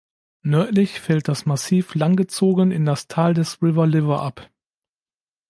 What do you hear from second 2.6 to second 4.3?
in das Tal des "River Liver"